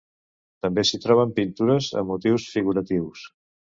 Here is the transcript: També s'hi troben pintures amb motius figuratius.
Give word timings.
També 0.65 0.83
s'hi 0.91 0.99
troben 1.03 1.35
pintures 1.39 1.91
amb 2.01 2.13
motius 2.13 2.49
figuratius. 2.55 3.29